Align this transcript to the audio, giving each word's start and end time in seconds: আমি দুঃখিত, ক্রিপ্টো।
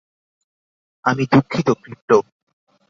আমি 1.05 1.23
দুঃখিত, 1.31 1.67
ক্রিপ্টো। 1.81 2.17